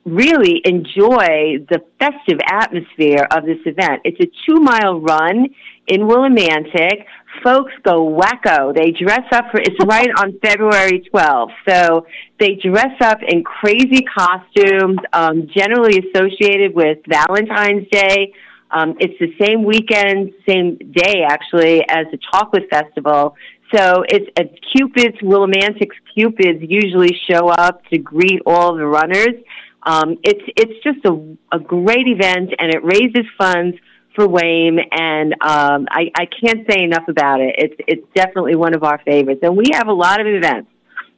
really 0.06 0.62
enjoy 0.66 1.66
the 1.70 1.82
festive 2.00 2.40
atmosphere 2.46 3.28
of 3.32 3.46
this 3.46 3.60
event. 3.66 4.02
It's 4.04 4.20
a 4.20 4.30
two 4.46 4.60
mile 4.60 5.00
run 5.00 5.48
in 5.88 6.02
Willimantic. 6.02 7.06
Folks 7.44 7.72
go 7.84 8.06
wacko. 8.08 8.76
They 8.76 8.92
dress 8.92 9.26
up 9.32 9.46
for, 9.52 9.60
it's 9.60 9.84
right 9.86 10.10
on 10.18 10.40
February 10.44 11.10
12th. 11.14 11.54
So 11.68 12.06
they 12.40 12.56
dress 12.56 12.96
up 13.02 13.20
in 13.26 13.44
crazy 13.44 14.04
costumes, 14.04 15.00
um, 15.14 15.48
generally 15.56 16.04
associated 16.10 16.76
with 16.76 17.00
Valentine's 17.08 17.88
Day. 17.90 18.34
Um, 18.72 18.96
it's 19.00 19.18
the 19.20 19.34
same 19.46 19.64
weekend, 19.64 20.34
same 20.48 20.78
day 20.78 21.24
actually, 21.28 21.88
as 21.88 22.08
the 22.12 22.18
Chocolate 22.32 22.64
Festival. 22.70 23.36
So 23.74 24.04
it's 24.08 24.30
a 24.40 24.44
Cupid's, 24.72 25.18
Willimantic's 25.22 25.96
Cupids 26.14 26.60
usually 26.62 27.16
show 27.30 27.50
up 27.50 27.84
to 27.86 27.98
greet 27.98 28.42
all 28.46 28.76
the 28.76 28.86
runners. 28.86 29.36
Um, 29.86 30.18
it's 30.24 30.44
it's 30.56 30.84
just 30.84 31.06
a, 31.06 31.56
a 31.56 31.60
great 31.60 32.08
event, 32.08 32.52
and 32.58 32.74
it 32.74 32.84
raises 32.84 33.26
funds 33.38 33.78
for 34.16 34.28
WAIM, 34.28 34.78
and 34.92 35.34
um, 35.42 35.88
I, 35.90 36.12
I 36.16 36.26
can't 36.26 36.70
say 36.70 36.84
enough 36.84 37.08
about 37.08 37.42
it. 37.42 37.56
It's 37.58 37.76
it's 37.88 38.08
definitely 38.16 38.56
one 38.56 38.74
of 38.74 38.84
our 38.84 39.00
favorites, 39.04 39.42
and 39.44 39.58
we 39.58 39.66
have 39.74 39.88
a 39.88 39.94
lot 39.94 40.22
of 40.22 40.28
events 40.28 40.70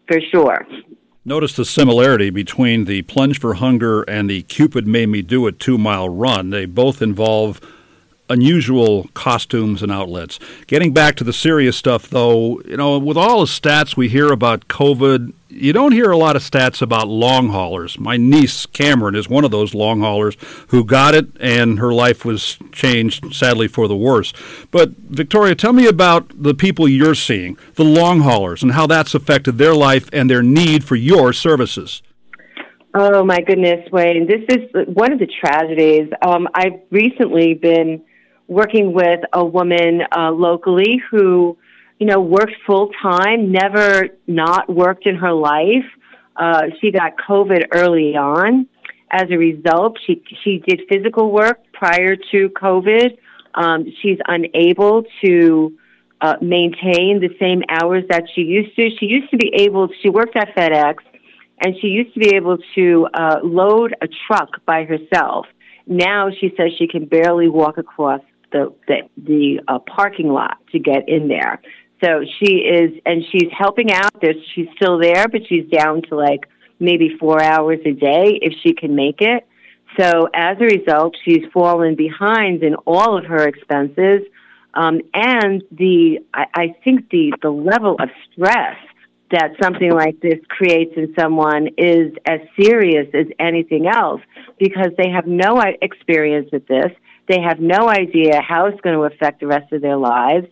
for 0.08 0.18
sure. 0.32 0.66
Notice 1.28 1.56
the 1.56 1.66
similarity 1.66 2.30
between 2.30 2.86
the 2.86 3.02
Plunge 3.04 3.40
for 3.40 3.56
Hunger 3.56 4.04
and 4.04 4.30
the 4.30 4.44
Cupid 4.44 4.86
Made 4.86 5.10
Me 5.10 5.22
Do 5.24 5.48
It 5.48 5.60
two 5.60 5.78
mile 5.78 6.08
run. 6.08 6.52
They 6.52 6.66
both 6.66 7.02
involve 7.02 7.60
unusual 8.30 9.10
costumes 9.14 9.84
and 9.84 9.92
outlets. 9.92 10.40
Getting 10.68 10.94
back 10.94 11.16
to 11.16 11.24
the 11.24 11.34
serious 11.34 11.78
stuff, 11.78 12.10
though, 12.10 12.60
you 12.62 12.78
know, 12.78 12.98
with 12.98 13.18
all 13.18 13.42
the 13.42 13.46
stats 13.46 13.96
we 13.96 14.10
hear 14.10 14.32
about 14.32 14.68
COVID, 14.68 15.34
you 15.50 15.72
don't 15.72 15.94
hear 15.94 16.12
a 16.12 16.18
lot 16.18 16.36
of 16.36 16.42
stats 16.42 16.82
about 16.82 17.08
long 17.08 17.50
haulers. 17.50 17.98
My 17.98 18.18
niece 18.18 18.66
Cameron 18.66 19.16
is 19.16 19.30
one 19.30 19.46
of 19.46 19.52
those 19.52 19.74
long 19.74 20.02
haulers 20.02 20.36
who 20.68 20.84
got 20.84 21.16
it, 21.16 21.28
and 21.40 21.80
her 21.80 21.94
life 21.94 22.26
was 22.26 22.58
changed, 22.72 23.34
sadly, 23.34 23.68
for 23.68 23.88
the 23.88 23.96
worse. 23.96 24.34
But 24.72 24.90
Victoria, 24.98 25.56
tell 25.56 25.74
me 25.74 25.88
about 25.88 26.32
the 26.36 26.54
people 26.54 26.88
you're 26.88 27.16
seeing, 27.16 27.58
the 27.76 27.86
long 27.86 28.22
haulers, 28.22 28.64
and 28.64 28.74
how 28.74 28.88
that's 28.88 29.16
affected 29.16 29.58
their 29.58 29.74
life 29.74 30.10
and 30.12 30.30
their 30.30 30.44
need 30.44 30.84
for 30.84 30.96
your 30.96 31.32
services. 31.32 32.02
Oh 32.98 33.26
my 33.26 33.42
goodness, 33.42 33.90
Wayne! 33.92 34.26
This 34.26 34.44
is 34.50 34.88
one 34.88 35.12
of 35.12 35.20
the 35.20 35.28
tragedies. 35.28 36.10
Um, 36.22 36.48
I've 36.54 36.80
recently 36.92 37.54
been 37.54 38.02
working 38.48 38.94
with 38.94 39.22
a 39.34 39.44
woman 39.44 40.02
uh, 40.16 40.32
locally 40.32 41.02
who, 41.10 41.58
you 42.00 42.06
know, 42.06 42.20
worked 42.20 42.56
full 42.66 42.92
time, 43.02 43.52
never 43.52 44.10
not 44.28 44.70
worked 44.70 45.08
in 45.08 45.16
her 45.16 45.34
life. 45.34 45.86
Uh, 46.36 46.64
she 46.80 46.92
got 46.92 47.14
COVID 47.28 47.68
early 47.72 48.16
on. 48.16 48.68
As 49.12 49.26
a 49.32 49.38
result, 49.38 49.98
she 50.06 50.22
she 50.44 50.62
did 50.68 50.82
physical 50.90 51.32
work 51.32 51.60
prior 51.74 52.16
to 52.32 52.50
COVID. 52.50 53.18
Um, 53.54 53.86
she's 54.02 54.18
unable 54.28 55.04
to 55.24 55.78
uh, 56.20 56.36
maintain 56.42 57.22
the 57.22 57.30
same 57.40 57.64
hours 57.70 58.04
that 58.10 58.24
she 58.34 58.42
used 58.42 58.76
to. 58.76 58.90
She 59.00 59.06
used 59.06 59.30
to 59.32 59.38
be 59.38 59.52
able. 59.56 59.88
She 60.02 60.10
worked 60.10 60.36
at 60.36 60.54
FedEx, 60.56 60.96
and 61.62 61.76
she 61.80 61.88
used 61.88 62.14
to 62.16 62.20
be 62.20 62.36
able 62.36 62.58
to 62.76 63.08
uh, 63.14 63.40
load 63.44 63.96
a 64.02 64.08
truck 64.28 64.50
by 64.66 64.84
herself. 64.84 65.46
Now 65.88 66.30
she 66.32 66.52
says 66.58 66.72
she 66.78 66.88
can 66.88 67.06
barely 67.06 67.48
walk 67.48 67.78
across 67.78 68.22
the 68.56 68.74
the, 68.88 68.98
the 69.18 69.60
uh, 69.68 69.80
parking 69.80 70.30
lot 70.30 70.58
to 70.72 70.80
get 70.80 71.08
in 71.10 71.28
there. 71.28 71.62
So 72.04 72.24
she 72.40 72.58
is, 72.58 72.92
and 73.06 73.24
she's 73.32 73.50
helping 73.58 73.92
out. 73.92 74.12
There's, 74.22 74.36
she's 74.54 74.68
still 74.76 74.98
there, 75.00 75.28
but 75.28 75.42
she's 75.48 75.68
down 75.70 76.02
to 76.10 76.16
like 76.16 76.42
maybe 76.80 77.16
four 77.20 77.42
hours 77.42 77.80
a 77.86 77.94
day 77.94 78.40
if 78.42 78.54
she 78.64 78.74
can 78.74 78.96
make 78.96 79.22
it. 79.22 79.48
So 79.98 80.28
as 80.34 80.58
a 80.60 80.66
result, 80.66 81.16
she's 81.24 81.44
fallen 81.54 81.96
behind 81.96 82.64
in 82.64 82.76
all 82.86 83.18
of 83.18 83.26
her 83.26 83.48
expenses. 83.48 84.22
Um, 84.74 85.00
and 85.14 85.64
the, 85.72 86.20
I, 86.34 86.46
I 86.54 86.76
think 86.84 87.10
the, 87.10 87.34
the 87.42 87.50
level 87.50 87.96
of 88.00 88.10
stress 88.32 88.78
that 89.32 89.52
something 89.64 89.92
like 89.92 90.20
this 90.20 90.40
creates 90.50 90.94
in 90.98 91.14
someone 91.18 91.70
is 91.78 92.12
as 92.26 92.42
serious 92.62 93.08
as 93.14 93.28
anything 93.40 93.88
else 93.88 94.22
because 94.60 94.92
they 94.98 95.10
have 95.10 95.28
no 95.28 95.62
experience 95.82 96.50
with 96.52 96.68
this. 96.68 96.92
They 97.28 97.42
have 97.42 97.60
no 97.60 97.90
idea 97.90 98.42
how 98.42 98.68
it's 98.68 98.80
going 98.82 98.96
to 98.96 99.04
affect 99.04 99.40
the 99.40 99.48
rest 99.48 99.72
of 99.74 99.82
their 99.82 99.98
lives. 99.98 100.48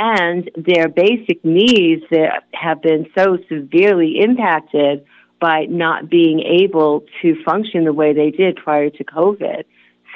And 0.00 0.48
their 0.56 0.88
basic 0.88 1.44
needs 1.44 2.04
that 2.10 2.44
have 2.54 2.80
been 2.82 3.06
so 3.16 3.38
severely 3.48 4.20
impacted 4.20 5.04
by 5.40 5.66
not 5.66 6.08
being 6.08 6.40
able 6.40 7.04
to 7.22 7.42
function 7.44 7.84
the 7.84 7.92
way 7.92 8.12
they 8.12 8.30
did 8.30 8.56
prior 8.56 8.90
to 8.90 9.04
COVID. 9.04 9.64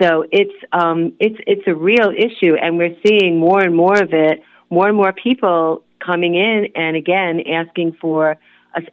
So 0.01 0.25
it's 0.31 0.55
um, 0.73 1.13
it's 1.21 1.37
it's 1.47 1.63
a 1.67 1.75
real 1.75 2.11
issue, 2.17 2.55
and 2.55 2.79
we're 2.79 2.97
seeing 3.07 3.39
more 3.39 3.61
and 3.61 3.75
more 3.75 4.01
of 4.01 4.13
it. 4.13 4.43
More 4.71 4.89
and 4.89 4.97
more 4.97 5.13
people 5.13 5.83
coming 6.05 6.35
in, 6.35 6.69
and 6.75 6.97
again 6.97 7.41
asking 7.47 7.97
for 8.01 8.39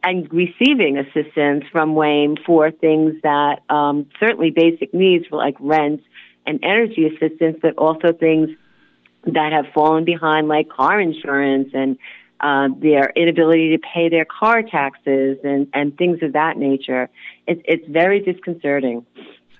and 0.02 0.30
receiving 0.32 0.98
assistance 0.98 1.64
from 1.72 1.94
WAIM 1.94 2.36
for 2.44 2.70
things 2.70 3.14
that 3.22 3.62
um, 3.70 4.06
certainly 4.18 4.50
basic 4.50 4.92
needs 4.92 5.24
like 5.30 5.56
rent 5.58 6.02
and 6.46 6.60
energy 6.62 7.06
assistance, 7.06 7.58
but 7.62 7.76
also 7.76 8.12
things 8.12 8.50
that 9.24 9.52
have 9.52 9.66
fallen 9.74 10.04
behind, 10.04 10.48
like 10.48 10.68
car 10.68 11.00
insurance 11.00 11.70
and 11.74 11.98
uh, 12.40 12.68
their 12.78 13.12
inability 13.14 13.76
to 13.76 13.78
pay 13.78 14.08
their 14.08 14.24
car 14.24 14.62
taxes 14.62 15.38
and, 15.44 15.68
and 15.74 15.96
things 15.98 16.22
of 16.22 16.32
that 16.32 16.56
nature. 16.56 17.10
It's, 17.46 17.60
it's 17.66 17.86
very 17.88 18.20
disconcerting. 18.20 19.04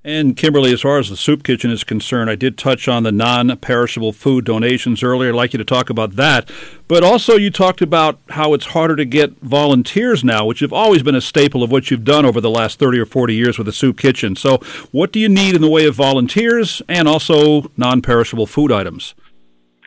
And 0.02 0.34
Kimberly, 0.34 0.72
as 0.72 0.80
far 0.80 0.98
as 0.98 1.10
the 1.10 1.16
soup 1.16 1.42
kitchen 1.42 1.70
is 1.70 1.84
concerned, 1.84 2.30
I 2.30 2.34
did 2.34 2.56
touch 2.56 2.88
on 2.88 3.02
the 3.02 3.12
non 3.12 3.54
perishable 3.58 4.12
food 4.14 4.46
donations 4.46 5.02
earlier. 5.02 5.28
I'd 5.28 5.36
like 5.36 5.52
you 5.52 5.58
to 5.58 5.64
talk 5.64 5.90
about 5.90 6.16
that. 6.16 6.50
But 6.88 7.04
also, 7.04 7.36
you 7.36 7.50
talked 7.50 7.82
about 7.82 8.18
how 8.30 8.54
it's 8.54 8.66
harder 8.66 8.96
to 8.96 9.04
get 9.04 9.38
volunteers 9.42 10.24
now, 10.24 10.46
which 10.46 10.60
have 10.60 10.72
always 10.72 11.02
been 11.02 11.14
a 11.14 11.20
staple 11.20 11.62
of 11.62 11.70
what 11.70 11.90
you've 11.90 12.04
done 12.04 12.24
over 12.24 12.40
the 12.40 12.48
last 12.48 12.78
30 12.78 12.98
or 12.98 13.04
40 13.04 13.34
years 13.34 13.58
with 13.58 13.66
the 13.66 13.74
soup 13.74 13.98
kitchen. 13.98 14.36
So, 14.36 14.56
what 14.90 15.12
do 15.12 15.20
you 15.20 15.28
need 15.28 15.54
in 15.54 15.60
the 15.60 15.68
way 15.68 15.84
of 15.84 15.96
volunteers 15.96 16.80
and 16.88 17.06
also 17.06 17.70
non 17.76 18.00
perishable 18.00 18.46
food 18.46 18.72
items? 18.72 19.14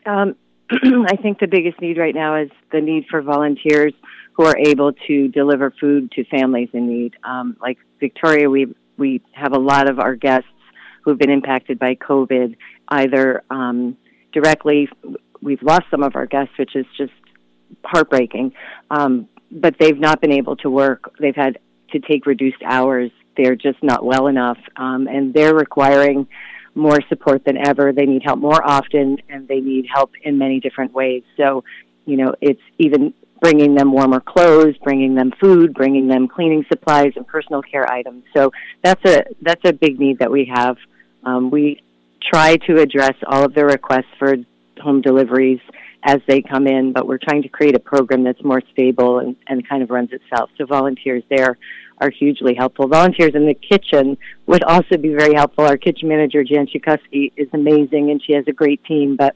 Um, 0.06 0.36
I 0.70 1.16
think 1.16 1.40
the 1.40 1.48
biggest 1.48 1.82
need 1.82 1.98
right 1.98 2.14
now 2.14 2.36
is 2.36 2.52
the 2.72 2.82
need 2.82 3.08
for 3.10 3.24
volunteers 3.24 3.94
who 4.34 4.46
are 4.46 4.58
able 4.58 4.94
to 5.08 5.28
deliver 5.30 5.72
food 5.72 6.12
to 6.12 6.24
families 6.26 6.70
in 6.74 6.88
need. 6.88 7.16
Um, 7.24 7.58
like 7.60 7.80
Victoria, 8.00 8.48
we 8.48 8.76
we 8.98 9.22
have 9.34 9.54
a 9.54 9.60
lot 9.60 9.90
of 9.90 10.00
our 10.00 10.16
guests 10.16 10.48
who 11.04 11.12
have 11.12 11.20
been 11.20 11.32
impacted 11.32 11.80
by 11.80 11.96
COVID, 11.96 12.56
either 12.90 13.44
um, 13.50 13.98
directly. 14.32 14.88
We've 15.42 15.62
lost 15.62 15.84
some 15.92 16.04
of 16.04 16.16
our 16.16 16.26
guests, 16.26 16.54
which 16.58 16.76
is 16.76 16.86
just 16.98 17.12
heartbreaking. 17.84 18.54
Um, 18.90 19.28
but 19.52 19.76
they've 19.80 20.00
not 20.00 20.22
been 20.22 20.32
able 20.32 20.56
to 20.58 20.70
work. 20.70 21.14
They've 21.20 21.36
had 21.36 21.60
to 21.92 22.00
take 22.00 22.26
reduced 22.26 22.62
hours. 22.66 23.12
They're 23.38 23.56
just 23.56 23.82
not 23.82 24.06
well 24.06 24.28
enough, 24.28 24.58
um, 24.78 25.08
and 25.08 25.34
they're 25.34 25.56
requiring 25.56 26.28
more 26.76 27.00
support 27.10 27.44
than 27.46 27.58
ever. 27.58 27.92
They 27.94 28.06
need 28.06 28.24
help 28.24 28.40
more 28.40 28.64
often, 28.64 29.18
and 29.30 29.48
they 29.48 29.60
need 29.60 29.86
help 29.94 30.12
in 30.24 30.38
many 30.38 30.60
different 30.60 30.94
ways. 30.94 31.24
So, 31.38 31.64
you 32.06 32.18
know, 32.18 32.36
it's 32.42 32.62
even 32.80 33.14
bringing 33.44 33.76
them 33.76 33.92
warmer 33.92 34.22
clothes, 34.22 34.74
bringing 34.84 35.16
them 35.16 35.34
food, 35.42 35.74
bringing 35.74 36.08
them 36.08 36.30
cleaning 36.30 36.64
supplies 36.70 37.12
and 37.18 37.28
personal 37.28 37.62
care 37.62 37.86
items. 37.92 38.24
So 38.34 38.52
that's 38.82 39.04
a 39.04 39.26
that's 39.42 39.62
a 39.66 39.74
big 39.74 40.00
need 40.00 40.20
that 40.20 40.32
we 40.32 40.50
have. 40.56 40.78
Um, 41.26 41.52
we 41.52 41.84
try 42.32 42.56
to 42.56 42.80
address 42.80 43.16
all 43.28 43.44
of 43.44 43.54
the 43.54 43.66
requests 43.66 44.14
for 44.18 44.38
home 44.82 45.02
deliveries 45.02 45.60
as 46.06 46.20
they 46.26 46.42
come 46.42 46.68
in, 46.68 46.94
but 46.94 47.06
we're 47.06 47.18
trying 47.18 47.42
to 47.44 47.50
create 47.50 47.76
a 47.76 47.80
program 47.80 48.24
that's 48.24 48.42
more 48.46 48.62
stable 48.72 49.20
and, 49.20 49.36
and 49.48 49.68
kind 49.68 49.84
of 49.84 49.90
runs 49.90 50.12
itself. 50.14 50.50
So 50.58 50.66
volunteers 50.66 51.24
there 51.30 51.58
are 52.00 52.10
hugely 52.10 52.56
helpful. 52.58 52.88
Volunteers 52.88 53.36
in 53.36 53.46
the 53.46 53.54
kitchen 53.54 54.18
would 54.48 54.64
also 54.64 54.96
be 54.96 55.14
very 55.14 55.34
helpful. 55.34 55.66
Our 55.66 55.78
kitchen 55.78 56.08
manager, 56.08 56.46
Jan 56.46 56.68
Chikuski, 56.68 57.34
is 57.36 57.50
amazing 57.54 58.10
and 58.10 58.22
she 58.26 58.32
has 58.34 58.46
a 58.48 58.54
great 58.54 58.82
team, 58.86 59.18
but 59.18 59.36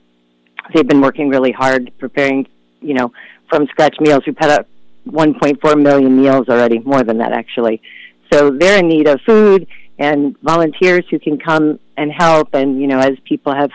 they've 0.74 0.88
been 0.88 1.02
working 1.02 1.28
really 1.28 1.52
hard 1.52 1.92
preparing, 2.00 2.48
you 2.82 2.94
know, 2.94 3.12
from 3.50 3.68
scratch 3.68 3.96
meals. 4.00 4.24
We 4.26 4.34
put 4.34 4.50
out 4.50 4.68
1.4 5.08 5.82
million 5.82 6.22
meals 6.22 6.50
already, 6.50 6.80
more 6.80 7.04
than 7.04 7.18
that 7.20 7.32
actually. 7.32 7.82
So 8.32 8.52
they're 8.52 8.80
in 8.80 8.88
need 8.88 9.08
of 9.08 9.20
food 9.26 9.68
and 10.00 10.36
volunteers 10.42 11.06
who 11.10 11.20
can 11.20 11.40
come 11.40 11.80
and 11.96 12.12
help. 12.12 12.54
And, 12.54 12.80
you 12.80 12.88
know, 12.88 13.00
as 13.00 13.14
people 13.24 13.54
have 13.54 13.72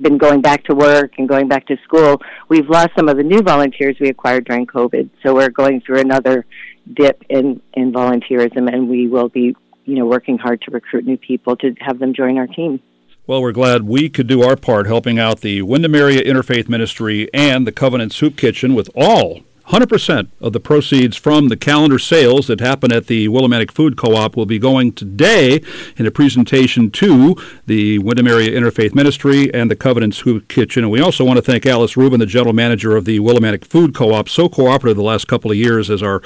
been 0.00 0.18
going 0.18 0.40
back 0.40 0.64
to 0.64 0.74
work 0.74 1.12
and 1.18 1.28
going 1.28 1.48
back 1.48 1.66
to 1.66 1.76
school, 1.84 2.20
we've 2.48 2.68
lost 2.68 2.90
some 2.96 3.08
of 3.08 3.16
the 3.16 3.22
new 3.22 3.40
volunteers 3.40 3.96
we 4.00 4.08
acquired 4.08 4.44
during 4.44 4.66
COVID. 4.66 5.10
So 5.22 5.34
we're 5.34 5.50
going 5.50 5.80
through 5.80 6.00
another 6.00 6.44
dip 6.92 7.22
in, 7.28 7.60
in 7.74 7.92
volunteerism, 7.92 8.72
and 8.72 8.88
we 8.88 9.08
will 9.08 9.28
be, 9.28 9.54
you 9.84 9.94
know, 9.96 10.06
working 10.06 10.38
hard 10.38 10.60
to 10.62 10.70
recruit 10.70 11.06
new 11.06 11.16
people 11.16 11.56
to 11.56 11.74
have 11.80 11.98
them 11.98 12.14
join 12.14 12.38
our 12.38 12.46
team. 12.46 12.80
Well, 13.28 13.42
we're 13.42 13.52
glad 13.52 13.82
we 13.82 14.08
could 14.08 14.26
do 14.26 14.42
our 14.42 14.56
part 14.56 14.86
helping 14.86 15.18
out 15.18 15.42
the 15.42 15.60
Windham 15.60 15.94
Area 15.94 16.24
Interfaith 16.24 16.66
Ministry 16.66 17.28
and 17.34 17.66
the 17.66 17.72
Covenant 17.72 18.14
Soup 18.14 18.34
Kitchen 18.34 18.74
with 18.74 18.88
all 18.96 19.42
100% 19.66 20.28
of 20.40 20.54
the 20.54 20.60
proceeds 20.60 21.14
from 21.14 21.48
the 21.48 21.56
calendar 21.58 21.98
sales 21.98 22.46
that 22.46 22.60
happen 22.60 22.90
at 22.90 23.06
the 23.06 23.28
Willimantic 23.28 23.70
Food 23.70 23.98
Co-op 23.98 24.34
will 24.34 24.46
be 24.46 24.58
going 24.58 24.92
today 24.92 25.60
in 25.98 26.06
a 26.06 26.10
presentation 26.10 26.90
to 26.92 27.36
the 27.66 27.98
Windham 27.98 28.28
Area 28.28 28.58
Interfaith 28.58 28.94
Ministry 28.94 29.52
and 29.52 29.70
the 29.70 29.76
Covenant 29.76 30.14
Soup 30.14 30.48
Kitchen. 30.48 30.84
And 30.84 30.90
we 30.90 31.02
also 31.02 31.22
want 31.22 31.36
to 31.36 31.42
thank 31.42 31.66
Alice 31.66 31.98
Rubin, 31.98 32.20
the 32.20 32.24
general 32.24 32.54
manager 32.54 32.96
of 32.96 33.04
the 33.04 33.20
Willimantic 33.20 33.66
Food 33.66 33.94
Co-op, 33.94 34.30
so 34.30 34.48
cooperative 34.48 34.96
the 34.96 35.02
last 35.02 35.28
couple 35.28 35.50
of 35.50 35.58
years 35.58 35.90
as 35.90 36.02
our 36.02 36.22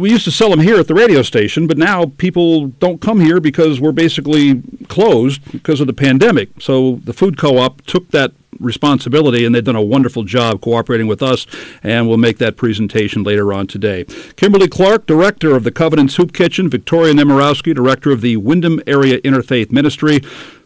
we 0.00 0.10
used 0.10 0.24
to 0.24 0.30
sell 0.30 0.50
them 0.50 0.60
here 0.60 0.78
at 0.78 0.88
the 0.88 0.94
radio 0.94 1.22
station, 1.22 1.66
but 1.66 1.78
now 1.78 2.06
people 2.06 2.68
don't 2.68 3.00
come 3.00 3.20
here 3.20 3.40
because 3.40 3.80
we're 3.80 3.92
basically 3.92 4.62
closed 4.88 5.40
because 5.52 5.80
of 5.80 5.86
the 5.86 5.92
pandemic. 5.92 6.48
So 6.60 7.00
the 7.04 7.12
food 7.12 7.36
co-op 7.38 7.82
took 7.82 8.10
that 8.10 8.32
responsibility, 8.60 9.44
and 9.44 9.54
they've 9.54 9.64
done 9.64 9.76
a 9.76 9.82
wonderful 9.82 10.22
job 10.24 10.60
cooperating 10.60 11.06
with 11.06 11.22
us, 11.22 11.46
and 11.82 12.08
we'll 12.08 12.16
make 12.16 12.38
that 12.38 12.56
presentation 12.56 13.22
later 13.22 13.52
on 13.52 13.66
today. 13.66 14.04
Kimberly 14.36 14.68
Clark, 14.68 15.06
Director 15.06 15.54
of 15.54 15.64
the 15.64 15.70
Covenant 15.72 16.12
Soup 16.12 16.32
Kitchen, 16.32 16.68
Victoria 16.68 17.12
Nemorowski, 17.12 17.74
Director 17.74 18.10
of 18.10 18.20
the 18.20 18.36
Windham 18.36 18.80
Area 18.86 19.20
Interfaith 19.20 19.72
Ministry. 19.72 20.20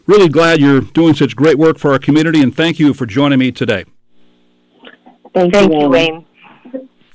Really 0.06 0.28
glad 0.28 0.60
you're 0.60 0.80
doing 0.80 1.14
such 1.14 1.36
great 1.36 1.58
work 1.58 1.78
for 1.78 1.92
our 1.92 1.98
community, 1.98 2.42
and 2.42 2.54
thank 2.54 2.78
you 2.78 2.94
for 2.94 3.06
joining 3.06 3.38
me 3.38 3.52
today. 3.52 3.84
Thank, 5.34 5.52
thank 5.52 5.72
you, 5.72 5.88
Wayne. 5.88 6.24